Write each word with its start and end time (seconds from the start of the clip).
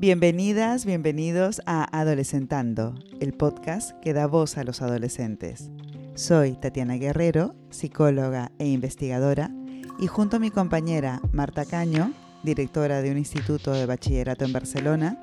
Bienvenidas, 0.00 0.86
bienvenidos 0.86 1.60
a 1.66 1.84
Adolescentando, 2.00 2.94
el 3.20 3.34
podcast 3.34 3.90
que 4.00 4.14
da 4.14 4.26
voz 4.26 4.56
a 4.56 4.64
los 4.64 4.80
adolescentes. 4.80 5.68
Soy 6.14 6.54
Tatiana 6.54 6.94
Guerrero, 6.94 7.54
psicóloga 7.68 8.50
e 8.58 8.66
investigadora, 8.66 9.50
y 9.98 10.06
junto 10.06 10.38
a 10.38 10.40
mi 10.40 10.50
compañera 10.50 11.20
Marta 11.32 11.66
Caño, 11.66 12.14
directora 12.42 13.02
de 13.02 13.10
un 13.10 13.18
instituto 13.18 13.74
de 13.74 13.84
bachillerato 13.84 14.46
en 14.46 14.54
Barcelona, 14.54 15.18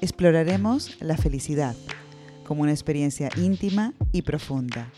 exploraremos 0.00 0.96
la 1.00 1.16
felicidad 1.16 1.74
como 2.44 2.62
una 2.62 2.70
experiencia 2.70 3.30
íntima 3.36 3.94
y 4.12 4.22
profunda. 4.22 4.92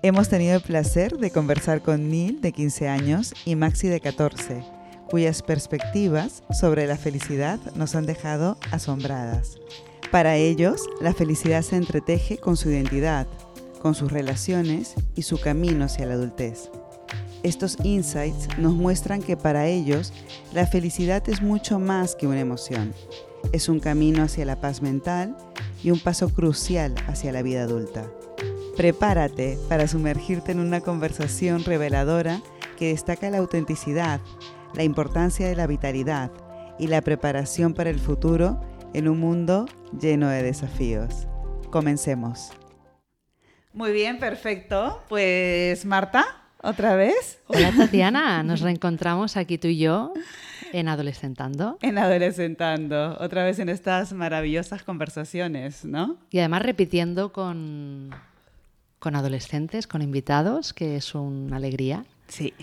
Hemos 0.00 0.30
tenido 0.30 0.56
el 0.56 0.62
placer 0.62 1.18
de 1.18 1.30
conversar 1.30 1.82
con 1.82 2.08
Neil, 2.08 2.40
de 2.40 2.52
15 2.52 2.88
años, 2.88 3.34
y 3.44 3.56
Maxi, 3.56 3.88
de 3.88 4.00
14, 4.00 4.62
cuyas 5.12 5.42
perspectivas 5.42 6.42
sobre 6.58 6.86
la 6.86 6.96
felicidad 6.96 7.60
nos 7.74 7.94
han 7.94 8.06
dejado 8.06 8.56
asombradas. 8.70 9.58
Para 10.10 10.36
ellos, 10.36 10.88
la 11.02 11.12
felicidad 11.12 11.60
se 11.60 11.76
entreteje 11.76 12.38
con 12.38 12.56
su 12.56 12.70
identidad, 12.70 13.26
con 13.82 13.94
sus 13.94 14.10
relaciones 14.10 14.94
y 15.14 15.20
su 15.20 15.38
camino 15.38 15.84
hacia 15.84 16.06
la 16.06 16.14
adultez. 16.14 16.70
Estos 17.42 17.76
insights 17.82 18.48
nos 18.56 18.72
muestran 18.72 19.20
que 19.20 19.36
para 19.36 19.66
ellos 19.66 20.14
la 20.54 20.66
felicidad 20.66 21.28
es 21.28 21.42
mucho 21.42 21.78
más 21.78 22.14
que 22.14 22.26
una 22.26 22.40
emoción. 22.40 22.94
Es 23.52 23.68
un 23.68 23.80
camino 23.80 24.22
hacia 24.22 24.46
la 24.46 24.62
paz 24.62 24.80
mental 24.80 25.36
y 25.84 25.90
un 25.90 26.00
paso 26.00 26.30
crucial 26.30 26.94
hacia 27.06 27.32
la 27.32 27.42
vida 27.42 27.64
adulta. 27.64 28.10
Prepárate 28.78 29.58
para 29.68 29.88
sumergirte 29.88 30.52
en 30.52 30.60
una 30.60 30.80
conversación 30.80 31.64
reveladora 31.64 32.40
que 32.78 32.88
destaca 32.88 33.28
la 33.28 33.38
autenticidad, 33.38 34.22
la 34.74 34.84
importancia 34.84 35.48
de 35.48 35.56
la 35.56 35.66
vitalidad 35.66 36.30
y 36.78 36.86
la 36.86 37.02
preparación 37.02 37.74
para 37.74 37.90
el 37.90 37.98
futuro 37.98 38.60
en 38.94 39.08
un 39.08 39.20
mundo 39.20 39.66
lleno 40.00 40.28
de 40.28 40.42
desafíos. 40.42 41.26
Comencemos. 41.70 42.50
Muy 43.72 43.92
bien, 43.92 44.18
perfecto. 44.18 45.02
Pues 45.08 45.84
Marta, 45.86 46.24
otra 46.62 46.94
vez. 46.94 47.40
Hola 47.46 47.72
Tatiana, 47.76 48.42
nos 48.42 48.60
reencontramos 48.60 49.36
aquí 49.36 49.58
tú 49.58 49.68
y 49.68 49.78
yo 49.78 50.12
en 50.72 50.88
Adolescentando. 50.88 51.78
En 51.82 51.98
Adolescentando, 51.98 53.16
otra 53.20 53.44
vez 53.44 53.58
en 53.58 53.68
estas 53.68 54.12
maravillosas 54.12 54.82
conversaciones, 54.82 55.84
¿no? 55.84 56.18
Y 56.30 56.38
además 56.38 56.62
repitiendo 56.62 57.32
con, 57.32 58.10
con 58.98 59.16
adolescentes, 59.16 59.86
con 59.86 60.02
invitados, 60.02 60.72
que 60.72 60.96
es 60.96 61.14
una 61.14 61.56
alegría. 61.56 62.04
Sí. 62.28 62.54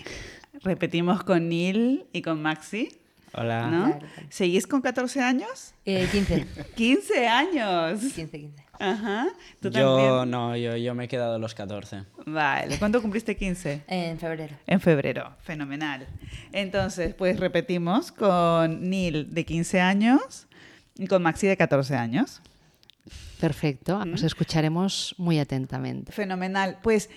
Repetimos 0.62 1.22
con 1.24 1.48
Neil 1.48 2.04
y 2.12 2.22
con 2.22 2.42
Maxi. 2.42 2.88
Hola. 3.32 3.70
¿no? 3.70 3.98
¿Seguís 4.28 4.66
con 4.66 4.80
14 4.82 5.20
años? 5.20 5.74
Eh, 5.84 6.08
15. 6.10 6.46
15 6.74 7.28
años. 7.28 8.00
15, 8.00 8.30
15. 8.30 8.64
Ajá. 8.78 9.28
¿Tú 9.60 9.70
Yo 9.70 9.96
también? 9.96 10.30
no, 10.30 10.56
yo, 10.56 10.76
yo 10.76 10.94
me 10.94 11.04
he 11.04 11.08
quedado 11.08 11.34
a 11.34 11.38
los 11.38 11.54
14. 11.54 12.04
Vale. 12.26 12.78
¿Cuándo 12.78 13.00
cumpliste 13.00 13.36
15? 13.36 13.84
En 13.86 14.18
febrero. 14.18 14.56
En 14.66 14.80
febrero, 14.80 15.36
fenomenal. 15.42 16.06
Entonces, 16.52 17.14
pues 17.14 17.38
repetimos 17.38 18.10
con 18.10 18.88
Neil 18.88 19.32
de 19.32 19.44
15 19.44 19.80
años 19.80 20.46
y 20.96 21.06
con 21.06 21.22
Maxi 21.22 21.46
de 21.46 21.56
14 21.56 21.94
años. 21.94 22.40
Perfecto, 23.38 23.98
os 24.12 24.22
escucharemos 24.22 25.14
muy 25.18 25.38
atentamente. 25.38 26.12
Fenomenal. 26.12 26.78
Pues 26.82 27.08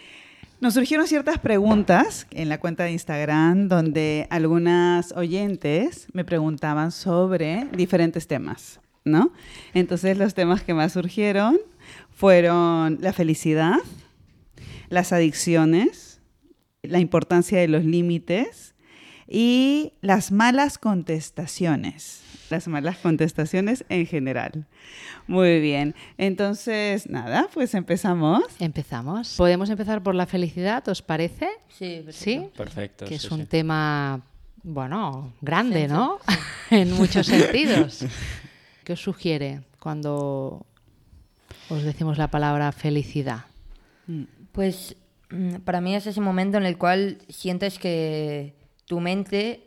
nos 0.63 0.75
surgieron 0.75 1.07
ciertas 1.07 1.39
preguntas 1.39 2.25
en 2.31 2.47
la 2.47 2.57
cuenta 2.57 2.85
de 2.85 2.93
Instagram 2.93 3.67
donde 3.67 4.27
algunas 4.29 5.11
oyentes 5.11 6.07
me 6.13 6.23
preguntaban 6.23 6.93
sobre 6.93 7.67
diferentes 7.73 8.27
temas, 8.27 8.79
¿no? 9.03 9.33
Entonces 9.73 10.17
los 10.17 10.33
temas 10.33 10.63
que 10.63 10.73
más 10.73 10.93
surgieron 10.93 11.59
fueron 12.11 12.99
la 13.01 13.11
felicidad, 13.11 13.75
las 14.87 15.11
adicciones, 15.11 16.21
la 16.81 16.99
importancia 16.99 17.59
de 17.59 17.67
los 17.67 17.83
límites 17.83 18.73
y 19.27 19.91
las 19.99 20.31
malas 20.31 20.77
contestaciones. 20.77 22.21
Las 22.53 22.67
malas 22.67 22.97
contestaciones 22.97 23.83
en 23.89 24.05
general. 24.05 24.67
Muy 25.25 25.59
bien. 25.59 25.95
Entonces, 26.19 27.09
nada, 27.09 27.49
pues 27.51 27.73
empezamos. 27.73 28.43
Empezamos. 28.59 29.33
Podemos 29.37 29.71
empezar 29.71 30.03
por 30.03 30.13
la 30.13 30.27
felicidad, 30.27 30.87
¿os 30.87 31.01
parece? 31.01 31.47
Sí, 31.69 32.03
perfecto. 32.05 32.11
Sí, 32.13 32.49
Perfecto. 32.55 33.05
que 33.05 33.15
es 33.15 33.23
sí, 33.23 33.29
un 33.33 33.39
sí. 33.39 33.45
tema, 33.47 34.21
bueno, 34.61 35.33
grande, 35.41 35.87
¿no? 35.87 36.19
en 36.69 36.91
muchos 36.91 37.25
sentidos. 37.35 38.05
¿Qué 38.83 38.93
os 38.93 39.01
sugiere 39.01 39.61
cuando 39.79 40.63
os 41.69 41.81
decimos 41.81 42.19
la 42.19 42.27
palabra 42.27 42.71
felicidad? 42.71 43.45
Pues 44.51 44.95
mm, 45.31 45.55
para 45.65 45.81
mí 45.81 45.95
es 45.95 46.05
ese 46.05 46.21
momento 46.21 46.59
en 46.59 46.67
el 46.67 46.77
cual 46.77 47.17
sientes 47.29 47.79
que 47.79 48.53
tu 48.85 48.99
mente 48.99 49.65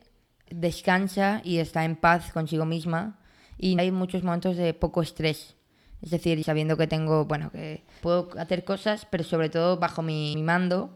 descansa 0.50 1.40
y 1.44 1.58
está 1.58 1.84
en 1.84 1.96
paz 1.96 2.32
consigo 2.32 2.64
misma 2.64 3.18
y 3.58 3.78
hay 3.78 3.90
muchos 3.90 4.22
momentos 4.22 4.56
de 4.56 4.74
poco 4.74 5.02
estrés. 5.02 5.56
Es 6.02 6.10
decir, 6.10 6.42
sabiendo 6.44 6.76
que 6.76 6.86
tengo, 6.86 7.24
bueno, 7.24 7.50
que 7.50 7.82
puedo 8.02 8.28
hacer 8.38 8.64
cosas, 8.64 9.06
pero 9.10 9.24
sobre 9.24 9.48
todo 9.48 9.78
bajo 9.78 10.02
mi, 10.02 10.36
mando 10.42 10.90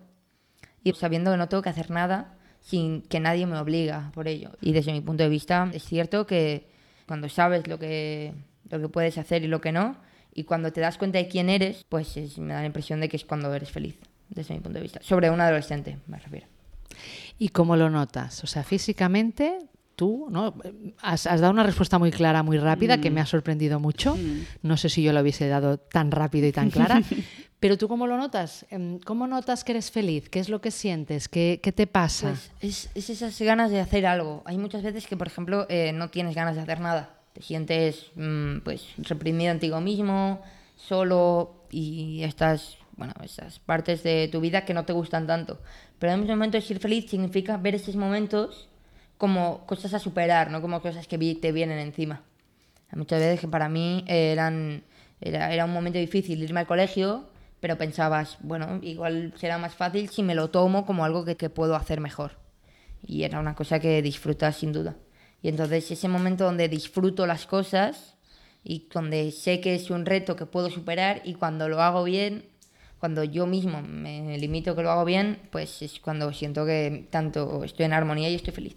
y 0.84 0.92
sabiendo 0.92 1.30
que 1.30 1.36
no 1.36 1.48
tengo 1.48 1.62
que 1.62 1.70
hacer 1.70 1.90
nada 1.90 2.36
sin 2.60 3.02
que 3.02 3.18
nadie 3.20 3.46
me 3.46 3.58
obliga 3.58 4.10
por 4.14 4.28
ello. 4.28 4.50
Y 4.60 4.72
desde 4.72 4.92
mi 4.92 5.00
punto 5.00 5.22
de 5.22 5.30
vista 5.30 5.68
es 5.72 5.84
cierto 5.84 6.26
que 6.26 6.68
cuando 7.06 7.28
sabes 7.28 7.66
lo 7.66 7.78
que, 7.78 8.34
lo 8.68 8.78
que 8.80 8.88
puedes 8.88 9.16
hacer 9.18 9.42
y 9.42 9.48
lo 9.48 9.60
que 9.60 9.72
no, 9.72 9.96
y 10.32 10.44
cuando 10.44 10.72
te 10.72 10.80
das 10.80 10.96
cuenta 10.98 11.18
de 11.18 11.28
quién 11.28 11.48
eres, 11.48 11.84
pues 11.88 12.16
es- 12.16 12.38
me 12.38 12.52
da 12.54 12.60
la 12.60 12.66
impresión 12.66 13.00
de 13.00 13.08
que 13.08 13.16
es 13.16 13.24
cuando 13.24 13.52
eres 13.54 13.70
feliz, 13.70 13.96
desde 14.28 14.54
mi 14.54 14.60
punto 14.60 14.78
de 14.78 14.82
vista. 14.82 15.00
Sobre 15.02 15.30
un 15.30 15.40
adolescente, 15.40 15.98
me 16.06 16.18
refiero. 16.18 16.46
¿Y 17.38 17.50
cómo 17.50 17.76
lo 17.76 17.90
notas? 17.90 18.42
O 18.44 18.46
sea, 18.46 18.62
físicamente, 18.62 19.58
tú, 19.96 20.26
¿no? 20.30 20.54
Has, 21.02 21.26
has 21.26 21.40
dado 21.40 21.52
una 21.52 21.62
respuesta 21.62 21.98
muy 21.98 22.10
clara, 22.10 22.42
muy 22.42 22.58
rápida, 22.58 23.00
que 23.00 23.10
me 23.10 23.20
ha 23.20 23.26
sorprendido 23.26 23.80
mucho. 23.80 24.16
No 24.62 24.76
sé 24.76 24.88
si 24.88 25.02
yo 25.02 25.12
lo 25.12 25.20
hubiese 25.20 25.48
dado 25.48 25.78
tan 25.78 26.10
rápido 26.10 26.46
y 26.46 26.52
tan 26.52 26.70
clara. 26.70 27.02
Pero 27.60 27.76
tú, 27.76 27.88
¿cómo 27.88 28.06
lo 28.06 28.16
notas? 28.16 28.64
Em, 28.70 28.98
¿Cómo 29.00 29.26
notas 29.26 29.64
que 29.64 29.72
eres 29.72 29.90
feliz? 29.90 30.30
¿Qué 30.30 30.40
es 30.40 30.48
lo 30.48 30.62
que 30.62 30.70
sientes? 30.70 31.28
¿Qué, 31.28 31.60
qué 31.62 31.72
te 31.72 31.86
pasa? 31.86 32.30
Pues 32.30 32.50
es, 32.62 32.90
es 32.94 33.10
esas 33.10 33.38
ganas 33.42 33.70
de 33.70 33.80
hacer 33.80 34.06
algo. 34.06 34.42
Hay 34.46 34.56
muchas 34.56 34.82
veces 34.82 35.06
que, 35.06 35.18
por 35.18 35.26
ejemplo, 35.26 35.66
eh, 35.68 35.92
no 35.92 36.08
tienes 36.08 36.34
ganas 36.34 36.56
de 36.56 36.62
hacer 36.62 36.80
nada. 36.80 37.10
Te 37.34 37.42
sientes 37.42 38.06
mm, 38.16 38.60
pues 38.60 38.86
reprimido 38.96 39.54
ti 39.58 39.70
mismo, 39.82 40.40
solo 40.76 41.66
y 41.70 42.22
estas, 42.24 42.78
bueno, 43.00 43.14
esas 43.24 43.58
partes 43.60 44.02
de 44.02 44.28
tu 44.30 44.42
vida 44.42 44.66
que 44.66 44.74
no 44.74 44.84
te 44.84 44.92
gustan 44.92 45.26
tanto. 45.26 45.58
Pero 45.98 46.12
en 46.12 46.20
muchos 46.20 46.36
momentos 46.36 46.66
ser 46.66 46.80
feliz 46.80 47.08
significa 47.08 47.56
ver 47.56 47.74
esos 47.74 47.96
momentos 47.96 48.68
como 49.16 49.64
cosas 49.66 49.94
a 49.94 49.98
superar, 49.98 50.50
no 50.50 50.60
como 50.60 50.82
cosas 50.82 51.06
que 51.08 51.16
te 51.16 51.50
vienen 51.50 51.78
encima. 51.78 52.20
Muchas 52.92 53.20
veces 53.20 53.40
que 53.40 53.48
para 53.48 53.70
mí 53.70 54.04
eran, 54.06 54.82
era, 55.18 55.50
era 55.50 55.64
un 55.64 55.72
momento 55.72 55.98
difícil 55.98 56.42
irme 56.42 56.60
al 56.60 56.66
colegio, 56.66 57.24
pero 57.58 57.78
pensabas, 57.78 58.36
bueno, 58.40 58.80
igual 58.82 59.32
será 59.38 59.56
más 59.56 59.74
fácil 59.74 60.10
si 60.10 60.22
me 60.22 60.34
lo 60.34 60.50
tomo 60.50 60.84
como 60.84 61.02
algo 61.02 61.24
que, 61.24 61.38
que 61.38 61.48
puedo 61.48 61.76
hacer 61.76 62.00
mejor. 62.00 62.32
Y 63.02 63.22
era 63.22 63.40
una 63.40 63.54
cosa 63.54 63.80
que 63.80 64.02
disfrutas 64.02 64.56
sin 64.56 64.74
duda. 64.74 64.96
Y 65.40 65.48
entonces 65.48 65.90
ese 65.90 66.08
momento 66.08 66.44
donde 66.44 66.68
disfruto 66.68 67.26
las 67.26 67.46
cosas 67.46 68.18
y 68.62 68.88
donde 68.92 69.32
sé 69.32 69.62
que 69.62 69.74
es 69.74 69.88
un 69.88 70.04
reto 70.04 70.36
que 70.36 70.44
puedo 70.44 70.68
superar 70.68 71.22
y 71.24 71.32
cuando 71.32 71.66
lo 71.70 71.80
hago 71.80 72.04
bien, 72.04 72.49
cuando 73.00 73.24
yo 73.24 73.46
mismo 73.46 73.82
me 73.82 74.38
limito 74.38 74.76
que 74.76 74.82
lo 74.82 74.90
hago 74.90 75.06
bien, 75.06 75.38
pues 75.50 75.80
es 75.80 75.98
cuando 76.00 76.32
siento 76.32 76.66
que 76.66 77.08
tanto 77.10 77.64
estoy 77.64 77.86
en 77.86 77.94
armonía 77.94 78.28
y 78.28 78.34
estoy 78.34 78.52
feliz. 78.52 78.76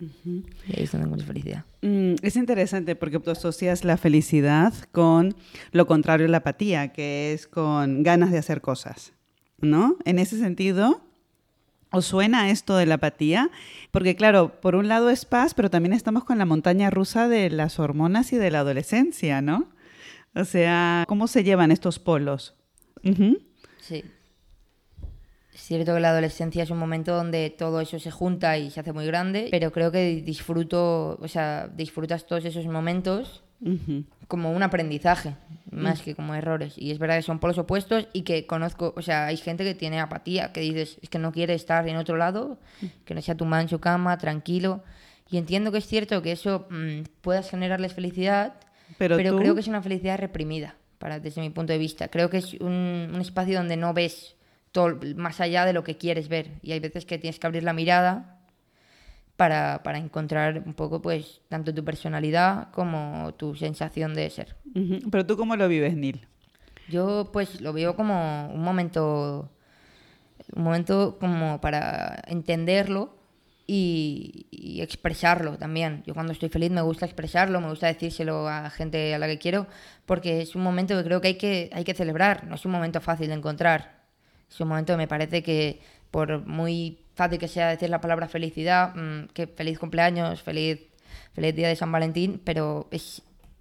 Y 0.00 0.76
ahí 0.76 0.84
es 0.84 0.92
donde 0.92 1.06
encuentro 1.06 1.26
felicidad. 1.26 1.64
Mm, 1.82 2.14
es 2.22 2.36
interesante 2.36 2.96
porque 2.96 3.18
tú 3.18 3.30
asocias 3.30 3.84
la 3.84 3.96
felicidad 3.96 4.72
con 4.92 5.34
lo 5.72 5.86
contrario 5.86 6.26
a 6.26 6.30
la 6.30 6.38
apatía, 6.38 6.88
que 6.92 7.32
es 7.32 7.46
con 7.46 8.02
ganas 8.02 8.30
de 8.30 8.38
hacer 8.38 8.60
cosas, 8.60 9.12
¿no? 9.60 9.96
En 10.04 10.18
ese 10.18 10.38
sentido, 10.38 11.02
¿os 11.90 12.06
suena 12.06 12.50
esto 12.50 12.76
de 12.76 12.86
la 12.86 12.94
apatía? 12.94 13.50
Porque 13.90 14.16
claro, 14.16 14.60
por 14.60 14.74
un 14.74 14.88
lado 14.88 15.10
es 15.10 15.24
paz, 15.24 15.52
pero 15.52 15.68
también 15.68 15.92
estamos 15.92 16.24
con 16.24 16.38
la 16.38 16.46
montaña 16.46 16.90
rusa 16.90 17.28
de 17.28 17.50
las 17.50 17.78
hormonas 17.78 18.32
y 18.32 18.36
de 18.36 18.50
la 18.50 18.60
adolescencia, 18.60 19.42
¿no? 19.42 19.68
O 20.34 20.44
sea, 20.44 21.04
¿cómo 21.08 21.26
se 21.26 21.42
llevan 21.42 21.72
estos 21.72 21.98
polos? 21.98 22.54
Ujú. 23.04 23.38
Sí. 23.80 24.04
Es 25.54 25.62
cierto 25.62 25.94
que 25.94 26.00
la 26.00 26.10
adolescencia 26.10 26.62
es 26.62 26.70
un 26.70 26.78
momento 26.78 27.14
donde 27.16 27.50
todo 27.50 27.80
eso 27.80 27.98
se 27.98 28.10
junta 28.10 28.56
y 28.58 28.70
se 28.70 28.80
hace 28.80 28.92
muy 28.92 29.06
grande, 29.06 29.48
pero 29.50 29.72
creo 29.72 29.90
que 29.90 30.22
disfruto, 30.22 31.18
o 31.20 31.28
sea, 31.28 31.68
disfrutas 31.68 32.26
todos 32.26 32.44
esos 32.44 32.64
momentos 32.66 33.42
Ujú. 33.60 34.04
como 34.28 34.52
un 34.52 34.62
aprendizaje, 34.62 35.34
más 35.72 36.00
que 36.02 36.14
como 36.14 36.34
errores. 36.36 36.74
Y 36.78 36.92
es 36.92 36.98
verdad 37.00 37.16
que 37.16 37.22
son 37.22 37.40
polos 37.40 37.58
opuestos 37.58 38.06
y 38.12 38.22
que 38.22 38.46
conozco, 38.46 38.94
o 38.96 39.02
sea, 39.02 39.26
hay 39.26 39.36
gente 39.36 39.64
que 39.64 39.74
tiene 39.74 39.98
apatía, 40.00 40.52
que 40.52 40.60
dices, 40.60 40.98
es 41.02 41.08
que 41.10 41.18
no 41.18 41.32
quiere 41.32 41.54
estar 41.54 41.88
en 41.88 41.96
otro 41.96 42.16
lado, 42.16 42.58
que 43.04 43.14
no 43.14 43.20
sea 43.22 43.34
tu 43.36 43.44
en 43.52 43.68
su 43.68 43.80
cama, 43.80 44.16
tranquilo. 44.18 44.84
Y 45.28 45.38
entiendo 45.38 45.72
que 45.72 45.78
es 45.78 45.86
cierto 45.86 46.22
que 46.22 46.30
eso 46.32 46.68
mm, 46.70 47.02
puedas 47.20 47.50
generarles 47.50 47.94
felicidad, 47.94 48.54
Pero, 48.96 49.16
pero, 49.16 49.32
tú- 49.32 49.38
creo 49.38 49.54
que 49.54 49.60
es 49.60 49.68
una 49.68 49.82
felicidad 49.82 50.18
reprimida, 50.18 50.76
para, 50.98 51.20
desde 51.20 51.40
mi 51.40 51.50
punto 51.50 51.72
de 51.72 51.78
vista. 51.78 52.08
Creo 52.08 52.30
que 52.30 52.38
es 52.38 52.54
un, 52.54 53.10
un 53.14 53.20
espacio 53.20 53.58
donde 53.58 53.76
no 53.76 53.94
ves 53.94 54.36
todo 54.72 54.98
más 55.16 55.40
allá 55.40 55.64
de 55.64 55.72
lo 55.72 55.84
que 55.84 55.96
quieres 55.96 56.28
ver. 56.28 56.52
Y 56.62 56.72
hay 56.72 56.80
veces 56.80 57.04
que 57.04 57.18
tienes 57.18 57.38
que 57.38 57.46
abrir 57.46 57.62
la 57.62 57.72
mirada 57.72 58.38
para, 59.36 59.82
para 59.84 59.98
encontrar 59.98 60.62
un 60.66 60.74
poco, 60.74 61.00
pues, 61.00 61.40
tanto 61.48 61.72
tu 61.72 61.84
personalidad 61.84 62.70
como 62.72 63.34
tu 63.36 63.54
sensación 63.54 64.14
de 64.14 64.30
ser. 64.30 64.56
Pero 65.10 65.26
tú 65.26 65.36
cómo 65.36 65.56
lo 65.56 65.68
vives, 65.68 65.96
Neil. 65.96 66.26
Yo, 66.88 67.30
pues, 67.32 67.60
lo 67.60 67.72
veo 67.72 67.94
como 67.94 68.50
un 68.52 68.62
momento, 68.62 69.50
un 70.54 70.62
momento 70.64 71.18
como 71.20 71.60
para 71.60 72.22
entenderlo 72.26 73.17
y, 73.70 74.80
expresarlo 74.80 75.58
también. 75.58 76.02
Yo 76.06 76.14
cuando 76.14 76.32
estoy 76.32 76.48
feliz 76.48 76.70
me 76.70 76.80
gusta 76.80 77.04
expresarlo, 77.04 77.60
me 77.60 77.68
gusta 77.68 77.88
decírselo 77.88 78.48
a 78.48 78.70
gente 78.70 79.14
a 79.14 79.18
la 79.18 79.26
que 79.26 79.38
quiero, 79.38 79.66
porque 80.06 80.40
es 80.40 80.54
un 80.54 80.62
momento 80.62 80.96
que 80.96 81.04
creo 81.04 81.20
que 81.20 81.28
hay 81.28 81.34
que, 81.34 81.70
hay 81.72 81.84
que 81.84 81.94
celebrar, 81.94 82.44
no 82.44 82.54
es 82.54 82.64
un 82.64 82.72
momento 82.72 83.00
fácil 83.00 83.28
de 83.28 83.34
encontrar. 83.34 83.98
Es 84.50 84.58
un 84.60 84.68
momento 84.68 84.94
que 84.94 84.96
me 84.96 85.08
parece 85.08 85.42
que 85.42 85.80
por 86.10 86.46
muy 86.46 87.00
fácil 87.14 87.38
que 87.38 87.48
sea 87.48 87.68
decir 87.68 87.90
la 87.90 88.00
palabra 88.00 88.28
felicidad, 88.28 88.94
mm, 88.94 89.26
que 89.34 89.46
feliz 89.46 89.78
cumpleaños, 89.78 90.42
feliz, 90.42 90.80
feliz 91.34 91.54
día 91.54 91.68
de 91.68 91.76
San 91.76 91.92
Valentín, 91.92 92.40
pero 92.44 92.88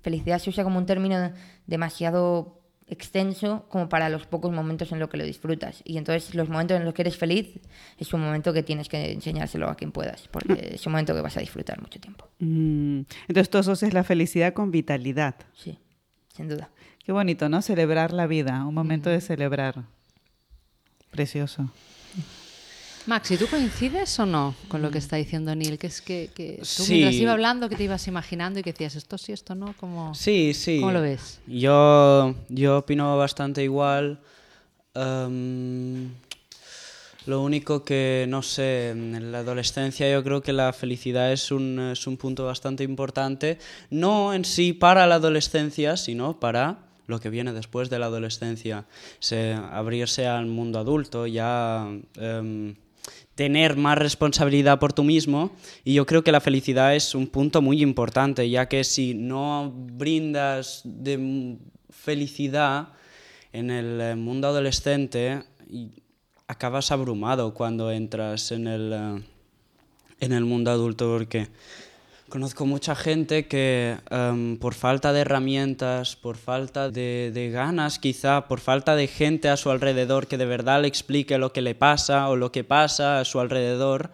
felicidad 0.01 0.39
se 0.39 0.50
usa 0.50 0.63
como 0.63 0.77
un 0.80 0.86
término 0.86 1.33
demasiado 1.65 2.62
extenso 2.87 3.65
como 3.69 3.89
para 3.89 4.09
los 4.09 4.25
pocos 4.25 4.51
momentos 4.51 4.91
en 4.91 4.99
los 4.99 5.09
que 5.09 5.17
lo 5.17 5.25
disfrutas. 5.25 5.81
Y 5.83 5.97
entonces 5.97 6.33
los 6.35 6.49
momentos 6.49 6.77
en 6.77 6.85
los 6.85 6.93
que 6.93 7.01
eres 7.01 7.17
feliz 7.17 7.59
es 7.97 8.13
un 8.13 8.21
momento 8.21 8.53
que 8.53 8.63
tienes 8.63 8.87
que 8.87 9.11
enseñárselo 9.11 9.69
a 9.69 9.75
quien 9.75 9.91
puedas, 9.91 10.27
porque 10.29 10.71
es 10.75 10.85
un 10.85 10.93
momento 10.93 11.13
que 11.13 11.21
vas 11.21 11.35
a 11.37 11.41
disfrutar 11.41 11.81
mucho 11.81 11.99
tiempo. 11.99 12.27
Mm, 12.39 13.01
Entonces 13.27 13.49
tú 13.49 13.57
asocias 13.57 13.93
la 13.93 14.03
felicidad 14.03 14.53
con 14.53 14.71
vitalidad. 14.71 15.35
Sí, 15.53 15.77
sin 16.33 16.47
duda. 16.47 16.69
Qué 17.03 17.11
bonito, 17.11 17.49
¿no? 17.49 17.61
Celebrar 17.61 18.13
la 18.13 18.27
vida, 18.27 18.65
un 18.65 18.73
momento 18.73 19.09
de 19.09 19.21
celebrar. 19.21 19.85
Precioso. 21.11 21.71
Max, 23.07 23.31
¿y 23.31 23.38
tú 23.38 23.48
coincides 23.48 24.19
o 24.19 24.25
no 24.25 24.54
con 24.68 24.81
lo 24.81 24.92
que 24.92 24.98
está 24.98 25.15
diciendo 25.15 25.56
Neil? 25.56 25.77
Que 25.77 25.88
es 25.88 26.01
que, 26.01 26.30
que 26.36 26.57
tú 26.59 26.65
Sí. 26.83 26.94
mientras 26.94 27.15
iba 27.15 27.31
hablando, 27.31 27.69
que 27.69 27.77
te 27.77 27.86
ibas 27.86 28.06
imaginando 28.09 28.59
y 28.59 28.63
que 28.63 28.74
decías 28.74 28.95
esto 28.98 29.18
sí, 29.18 29.31
esto 29.31 29.56
no, 29.56 29.74
¿cómo, 29.80 30.13
Sí, 30.13 30.54
sí. 30.54 30.81
¿cómo 30.81 30.92
lo 30.92 31.01
ves? 31.01 31.39
Yo, 31.48 32.36
yo 32.50 32.80
opino 32.80 33.15
bastante 33.18 33.63
igual. 33.63 34.19
Em, 34.94 36.09
lo 37.27 37.42
único 37.42 37.86
que, 37.86 38.25
no 38.27 38.42
sé, 38.42 38.89
en 38.89 39.31
la 39.31 39.39
adolescencia 39.39 40.12
yo 40.12 40.21
creo 40.21 40.42
que 40.42 40.51
la 40.51 40.74
felicidad 40.74 41.31
es 41.31 41.50
un, 41.51 41.80
es 41.94 42.07
un 42.07 42.18
punto 42.18 42.45
bastante 42.45 42.83
importante, 42.83 43.57
no 43.89 44.33
en 44.33 44.44
sí 44.44 44.74
para 44.74 45.07
la 45.07 45.15
adolescencia, 45.15 45.95
sino 45.95 46.42
para 46.42 46.80
lo 47.06 47.21
que 47.21 47.30
viene 47.30 47.54
después 47.54 47.89
de 47.89 48.00
la 48.00 48.07
adolescencia. 48.07 48.86
Se, 49.19 49.54
abrirse 49.54 50.27
al 50.27 50.45
mundo 50.48 50.77
adulto, 50.80 51.25
ya 51.25 51.88
em, 52.15 52.75
tener 53.36 53.77
más 53.77 53.98
responsabilidad 53.98 54.80
por 54.80 54.94
tú 54.94 55.04
mismo. 55.04 55.51
Y 55.83 55.94
yo 55.94 56.06
creo 56.06 56.24
que 56.24 56.31
la 56.31 56.42
felicidad 56.42 56.95
es 56.95 57.13
un 57.15 57.27
punto 57.27 57.62
muy 57.62 57.81
importante, 57.81 58.50
ya 58.50 58.68
que 58.68 58.83
si 58.83 59.13
no 59.13 59.71
brindas 59.75 60.81
de 60.83 61.57
felicidad 61.89 62.89
en 63.54 63.71
el 63.71 64.01
eh, 64.01 64.15
mundo 64.15 64.48
adolescente, 64.48 65.44
acabas 66.48 66.92
abrumado 66.92 67.54
cuando 67.54 67.92
entras 67.92 68.51
en 68.51 68.68
el, 68.68 68.94
eh, 68.94 69.24
en 70.19 70.33
el 70.33 70.45
mundo 70.45 70.71
adulto 70.71 71.12
porque 71.12 71.48
conozco 72.29 72.65
mucha 72.65 72.95
gente 72.95 73.47
que 73.47 73.97
em, 74.09 74.57
por 74.57 74.74
falta 74.74 75.13
de 75.13 75.21
herramientas, 75.21 76.15
por 76.15 76.38
falta 76.38 76.89
de, 76.89 77.50
ganas 77.53 78.00
quizá, 78.00 78.47
por 78.47 78.59
falta 78.59 78.95
de 78.95 79.07
gente 79.07 79.50
a 79.50 79.57
su 79.57 79.69
alrededor 79.71 80.27
que 80.27 80.38
de 80.38 80.45
verdad 80.45 80.81
le 80.81 80.88
explique 80.88 81.38
lo 81.38 81.53
que 81.53 81.62
le 81.62 81.75
pasa 81.75 82.29
o 82.29 82.35
lo 82.35 82.51
que 82.51 82.63
pasa 82.63 83.19
a 83.19 83.25
su 83.25 83.39
alrededor, 83.39 84.12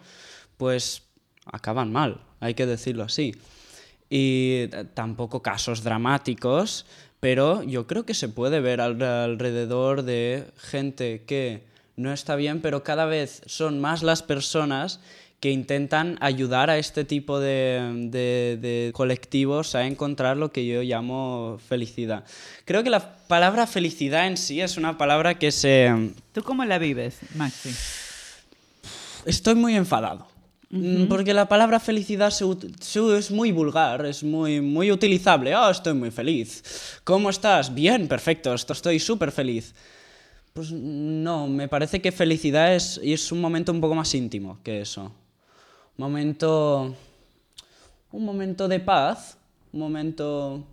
pues 0.56 1.02
acaban 1.44 1.92
mal, 1.92 2.20
hay 2.40 2.54
que 2.54 2.66
decirlo 2.66 3.02
así. 3.04 3.34
Y 4.10 4.68
eh, 4.70 4.84
tampoco 4.94 5.42
casos 5.42 5.82
dramáticos, 5.82 6.86
pero 7.20 7.62
yo 7.62 7.86
creo 7.86 8.04
que 8.06 8.14
se 8.14 8.28
puede 8.28 8.60
ver 8.60 8.80
al- 8.80 9.02
alrededor 9.02 10.02
de 10.02 10.46
gente 10.56 11.24
que 11.26 11.64
no 11.96 12.12
está 12.12 12.36
bien, 12.36 12.60
pero 12.60 12.82
cada 12.84 13.06
vez 13.06 13.42
son 13.46 13.80
más 13.80 14.02
las 14.02 14.22
personas 14.22 15.00
que 15.44 15.50
intentan 15.50 16.16
ayudar 16.22 16.70
a 16.70 16.78
este 16.78 17.04
tipo 17.04 17.38
de, 17.38 18.08
de- 18.08 18.56
de 18.58 18.92
colectivos 18.94 19.74
a 19.74 19.84
encontrar 19.86 20.38
lo 20.38 20.50
que 20.50 20.64
yo 20.64 20.80
llamo 20.82 21.58
felicidad. 21.68 22.24
Creo 22.64 22.82
que 22.82 22.88
la 22.88 23.16
palabra 23.28 23.66
felicidad 23.66 24.26
en 24.26 24.38
sí 24.38 24.62
es 24.62 24.78
una 24.78 24.96
palabra 24.96 25.38
que 25.38 25.52
se... 25.52 25.92
¿Tú 26.32 26.42
cómo 26.42 26.64
la 26.64 26.78
vives, 26.78 27.18
Maxi? 27.34 27.68
Estoy 29.26 29.54
muy 29.54 29.76
enfadado. 29.76 30.26
Porque 31.10 31.34
la 31.34 31.46
palabra 31.46 31.78
felicidad 31.78 32.30
se 32.30 32.46
ut- 32.46 32.74
se- 32.80 33.18
es 33.18 33.30
muy 33.30 33.52
vulgar, 33.52 34.06
es 34.06 34.24
muy, 34.24 34.62
muy 34.62 34.90
utilizable. 34.90 35.52
Ah, 35.52 35.68
estoy 35.70 35.92
muy 35.92 36.10
feliz. 36.10 36.62
¿Cómo 37.04 37.28
estás? 37.28 37.72
Bien, 37.74 38.08
perfecto, 38.08 38.54
esto- 38.54 38.72
estoy 38.72 38.98
súper 38.98 39.30
feliz. 39.30 39.74
Pues 40.54 40.72
no, 40.72 41.48
me 41.48 41.68
parece 41.68 42.00
que 42.00 42.12
felicidad 42.12 42.74
es, 42.74 42.98
es 43.04 43.30
un 43.30 43.42
momento 43.42 43.72
un 43.72 43.82
poco 43.82 43.94
más 43.94 44.14
íntimo 44.14 44.58
que 44.64 44.80
eso. 44.80 45.12
Un 45.96 46.04
momento. 46.04 46.94
Un 48.10 48.24
momento 48.24 48.68
de 48.68 48.80
paz, 48.80 49.38
un 49.72 49.80
momento. 49.80 50.64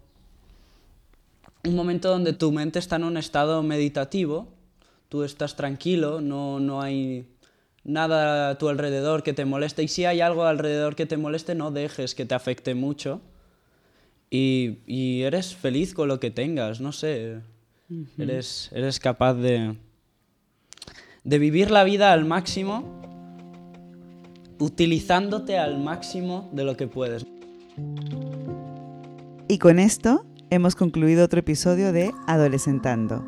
Un 1.63 1.75
momento 1.75 2.09
donde 2.09 2.33
tu 2.33 2.51
mente 2.51 2.79
está 2.79 2.95
en 2.95 3.03
un 3.03 3.17
estado 3.17 3.61
meditativo, 3.61 4.47
tú 5.09 5.23
estás 5.23 5.55
tranquilo, 5.55 6.19
no, 6.19 6.59
no 6.59 6.81
hay 6.81 7.27
nada 7.83 8.49
a 8.49 8.57
tu 8.57 8.67
alrededor 8.67 9.21
que 9.21 9.33
te 9.33 9.45
moleste 9.45 9.83
y 9.83 9.87
si 9.87 10.05
hay 10.05 10.21
algo 10.21 10.45
alrededor 10.45 10.95
que 10.95 11.05
te 11.05 11.17
moleste, 11.17 11.53
no 11.53 11.69
dejes 11.69 12.15
que 12.15 12.25
te 12.25 12.33
afecte 12.33 12.73
mucho 12.73 13.21
y, 14.31 14.79
y 14.87 15.21
eres 15.21 15.53
feliz 15.55 15.93
con 15.93 16.07
lo 16.07 16.19
que 16.19 16.31
tengas, 16.31 16.81
no 16.81 16.93
sé, 16.93 17.41
eres, 18.17 18.69
eres 18.73 18.99
capaz 18.99 19.35
de, 19.35 19.75
de 21.23 21.39
vivir 21.39 21.69
la 21.69 21.83
vida 21.83 22.11
al 22.11 22.25
máximo 22.25 23.10
utilizándote 24.61 25.57
al 25.57 25.79
máximo 25.79 26.49
de 26.53 26.63
lo 26.63 26.77
que 26.77 26.87
puedes. 26.87 27.25
Y 29.47 29.57
con 29.57 29.79
esto 29.79 30.25
hemos 30.49 30.75
concluido 30.75 31.25
otro 31.25 31.39
episodio 31.39 31.91
de 31.91 32.11
Adolescentando. 32.27 33.25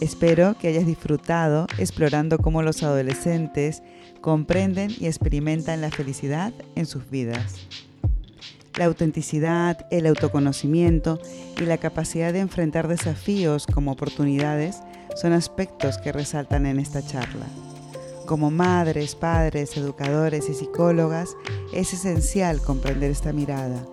Espero 0.00 0.54
que 0.58 0.68
hayas 0.68 0.86
disfrutado 0.86 1.66
explorando 1.78 2.38
cómo 2.38 2.62
los 2.62 2.82
adolescentes 2.82 3.82
comprenden 4.20 4.92
y 5.00 5.06
experimentan 5.06 5.80
la 5.80 5.90
felicidad 5.90 6.52
en 6.74 6.84
sus 6.84 7.08
vidas. 7.08 7.66
La 8.76 8.84
autenticidad, 8.84 9.86
el 9.90 10.06
autoconocimiento 10.06 11.18
y 11.58 11.64
la 11.64 11.78
capacidad 11.78 12.34
de 12.34 12.40
enfrentar 12.40 12.88
desafíos 12.88 13.66
como 13.66 13.92
oportunidades 13.92 14.82
son 15.14 15.32
aspectos 15.32 15.96
que 15.96 16.12
resaltan 16.12 16.66
en 16.66 16.78
esta 16.78 17.00
charla. 17.00 17.46
Como 18.26 18.50
madres, 18.50 19.14
padres, 19.14 19.76
educadores 19.76 20.48
y 20.48 20.54
psicólogas, 20.54 21.36
es 21.72 21.92
esencial 21.92 22.60
comprender 22.60 23.12
esta 23.12 23.32
mirada 23.32 23.86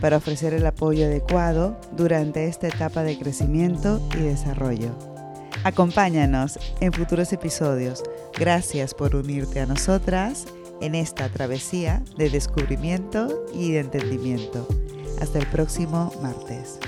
para 0.00 0.16
ofrecer 0.16 0.52
el 0.54 0.66
apoyo 0.66 1.06
adecuado 1.06 1.80
durante 1.92 2.46
esta 2.46 2.66
etapa 2.66 3.04
de 3.04 3.16
crecimiento 3.16 4.02
y 4.14 4.22
desarrollo. 4.22 4.90
Acompáñanos 5.62 6.58
en 6.80 6.92
futuros 6.92 7.32
episodios. 7.32 8.02
Gracias 8.38 8.92
por 8.92 9.14
unirte 9.14 9.60
a 9.60 9.66
nosotras 9.66 10.46
en 10.80 10.94
esta 10.94 11.28
travesía 11.28 12.02
de 12.18 12.28
descubrimiento 12.28 13.46
y 13.54 13.72
de 13.72 13.80
entendimiento. 13.80 14.66
Hasta 15.20 15.38
el 15.38 15.46
próximo 15.46 16.12
martes. 16.22 16.78